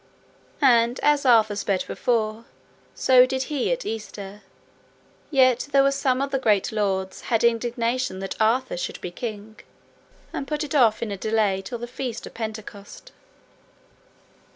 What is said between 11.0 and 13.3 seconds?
in a delay till the feast of Pentecost.